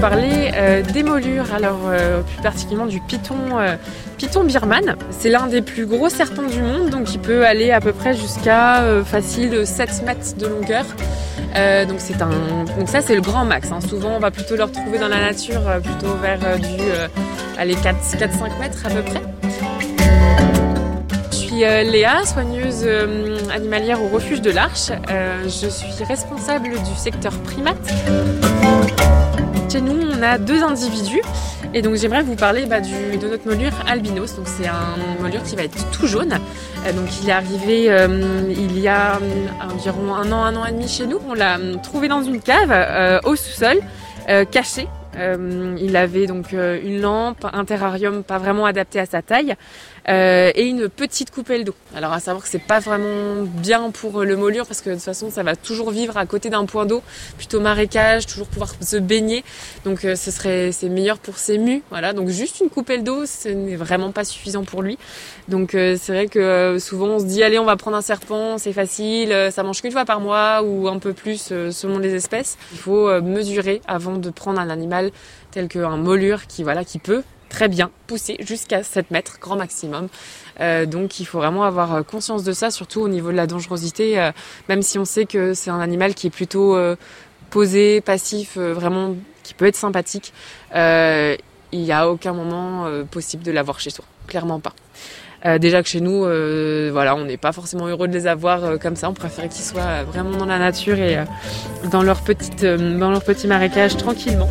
[0.00, 3.76] parler euh, des molures, alors euh, plus particulièrement du python, euh,
[4.16, 4.96] python birman.
[5.10, 8.14] C'est l'un des plus gros serpents du monde, donc il peut aller à peu près
[8.14, 10.84] jusqu'à facile 7 mètres de longueur.
[11.86, 13.70] donc c'est un, donc ça c'est le grand max.
[13.72, 13.80] Hein.
[13.86, 16.82] Souvent on va plutôt le retrouver dans la nature, plutôt vers du,
[17.58, 19.22] allez 4-5 mètres à peu près.
[21.30, 22.88] Je suis Léa, soigneuse
[23.52, 24.92] animalière au refuge de l'Arche.
[25.44, 27.76] je suis responsable du secteur primate.
[29.70, 31.22] Chez nous, on a deux individus.
[31.74, 34.34] Et donc j'aimerais vous parler bah, de notre molure albinos.
[34.44, 36.38] C'est un molure qui va être tout jaune.
[36.84, 40.66] Euh, donc il est arrivé euh, il y a euh, environ un an, un an
[40.66, 41.20] et demi chez nous.
[41.28, 42.72] On l'a trouvé dans une cave
[43.24, 43.78] au sous-sol,
[44.50, 44.88] caché.
[45.14, 49.56] Il avait donc une lampe, un terrarium pas vraiment adapté à sa taille.
[50.08, 51.74] Euh, et une petite coupelle d'eau.
[51.94, 55.04] Alors à savoir que c'est pas vraiment bien pour le molure parce que de toute
[55.04, 57.02] façon ça va toujours vivre à côté d'un point d'eau,
[57.36, 59.44] plutôt marécage, toujours pouvoir se baigner.
[59.84, 61.82] Donc euh, ce serait c'est meilleur pour ses mus.
[61.90, 64.98] Voilà, donc juste une coupelle d'eau, ce n'est vraiment pas suffisant pour lui.
[65.48, 68.56] Donc euh, c'est vrai que souvent on se dit allez on va prendre un serpent,
[68.58, 72.56] c'est facile, ça mange qu'une fois par mois ou un peu plus selon les espèces.
[72.72, 74.99] Il faut mesurer avant de prendre un animal
[75.50, 80.08] tel qu'un molure qui voilà qui peut très bien, poussé jusqu'à 7 mètres, grand maximum.
[80.60, 83.46] Euh, donc il faut vraiment avoir euh, conscience de ça, surtout au niveau de la
[83.46, 84.30] dangerosité, euh,
[84.70, 86.78] même si on sait que c'est un animal qui est plutôt
[87.50, 90.32] posé, passif, vraiment qui peut être sympathique.
[90.72, 91.38] il
[91.72, 95.58] n'y a aucun moment possible de l'avoir chez soi, clairement pas.
[95.58, 96.20] déjà que chez nous,
[96.92, 99.10] voilà, on n'est pas forcément heureux de les avoir comme ça.
[99.10, 101.24] On préférait qu'ils soient vraiment dans la nature et
[101.90, 104.48] dans leur petite, dans leur petit marécage tranquillement.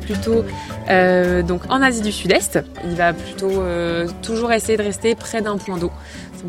[0.00, 0.44] Plutôt
[0.88, 2.60] euh, donc en Asie du Sud-Est.
[2.84, 5.92] Il va plutôt euh, toujours essayer de rester près d'un point d'eau.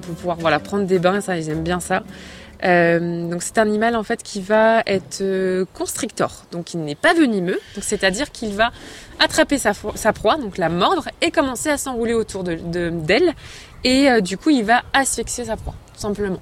[0.02, 2.03] pour pouvoir voilà, prendre des bains, ça ils aiment bien ça.
[2.63, 5.22] Euh, donc c'est un animal en fait qui va être
[5.73, 8.72] constrictor, donc il n'est pas venimeux, c'est-à-dire qu'il va
[9.19, 9.74] attraper sa,
[10.13, 12.56] proie, donc la mordre, et commencer à s'enrouler autour de
[12.90, 13.34] d'elle,
[13.84, 16.41] et du coup il va asphyxier sa proie, tout simplement.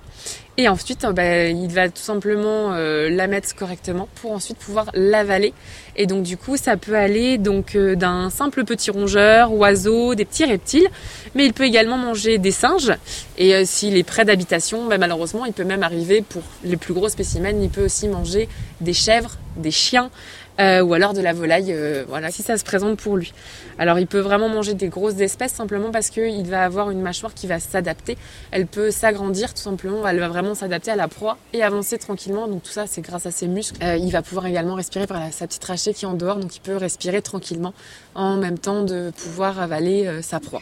[0.57, 4.87] Et ensuite, euh, bah, il va tout simplement euh, la mettre correctement pour ensuite pouvoir
[4.93, 5.53] l'avaler.
[5.95, 10.25] Et donc du coup, ça peut aller donc euh, d'un simple petit rongeur, oiseau, des
[10.25, 10.87] petits reptiles,
[11.33, 12.93] mais il peut également manger des singes.
[13.37, 17.09] Et s'il est près d'habitation, bah, malheureusement, il peut même arriver pour les plus gros
[17.09, 18.47] spécimens, il peut aussi manger
[18.79, 20.11] des chèvres, des chiens,
[20.59, 23.33] euh, ou alors de la volaille, euh, voilà, si ça se présente pour lui.
[23.79, 27.33] Alors il peut vraiment manger des grosses espèces simplement parce qu'il va avoir une mâchoire
[27.33, 28.17] qui va s'adapter.
[28.51, 32.47] Elle peut s'agrandir tout simplement, elle va vraiment s'adapter à la proie et avancer tranquillement.
[32.47, 33.83] Donc tout ça, c'est grâce à ses muscles.
[33.83, 36.55] Euh, il va pouvoir également respirer par sa petite trachée qui est en dehors, donc
[36.55, 37.73] il peut respirer tranquillement
[38.13, 40.61] en même temps de pouvoir avaler sa proie.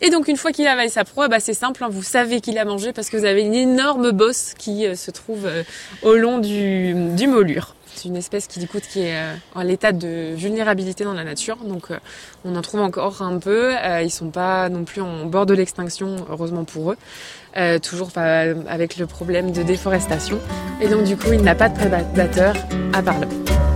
[0.00, 2.58] Et donc une fois qu'il avale sa proie, bah, c'est simple, hein, vous savez qu'il
[2.58, 5.48] a mangé parce que vous avez une énorme bosse qui se trouve
[6.02, 7.74] au long du, du molure.
[7.98, 11.56] C'est une espèce qui, est euh, en l'état de vulnérabilité dans la nature.
[11.56, 11.98] Donc, euh,
[12.44, 13.74] on en trouve encore un peu.
[13.76, 16.96] Euh, ils sont pas non plus en bord de l'extinction, heureusement pour eux.
[17.80, 20.38] toujours avec le problème de déforestation.
[20.80, 22.54] Et donc, du coup, il n'a pas de prédateur
[22.92, 23.67] à part l'homme.